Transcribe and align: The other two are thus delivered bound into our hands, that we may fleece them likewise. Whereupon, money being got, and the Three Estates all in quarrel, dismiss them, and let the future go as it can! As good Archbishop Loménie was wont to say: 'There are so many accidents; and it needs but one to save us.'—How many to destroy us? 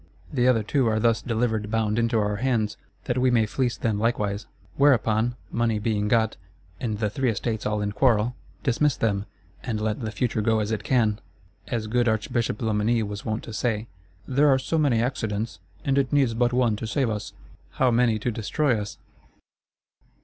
The 0.33 0.47
other 0.47 0.63
two 0.63 0.87
are 0.87 0.99
thus 0.99 1.21
delivered 1.21 1.69
bound 1.69 1.99
into 1.99 2.17
our 2.17 2.37
hands, 2.37 2.75
that 3.03 3.19
we 3.19 3.29
may 3.29 3.45
fleece 3.45 3.77
them 3.77 3.99
likewise. 3.99 4.47
Whereupon, 4.75 5.35
money 5.51 5.77
being 5.77 6.07
got, 6.07 6.37
and 6.79 6.97
the 6.97 7.07
Three 7.07 7.29
Estates 7.29 7.67
all 7.67 7.83
in 7.83 7.91
quarrel, 7.91 8.35
dismiss 8.63 8.97
them, 8.97 9.27
and 9.63 9.79
let 9.79 9.99
the 10.01 10.09
future 10.11 10.41
go 10.41 10.59
as 10.59 10.71
it 10.71 10.83
can! 10.83 11.19
As 11.67 11.85
good 11.85 12.07
Archbishop 12.07 12.57
Loménie 12.61 13.03
was 13.07 13.25
wont 13.25 13.43
to 13.43 13.53
say: 13.53 13.85
'There 14.27 14.49
are 14.49 14.57
so 14.57 14.79
many 14.79 14.99
accidents; 15.03 15.59
and 15.85 15.99
it 15.99 16.11
needs 16.11 16.33
but 16.33 16.51
one 16.51 16.75
to 16.77 16.87
save 16.87 17.11
us.'—How 17.11 17.91
many 17.91 18.17
to 18.17 18.31
destroy 18.31 18.81
us? 18.81 18.97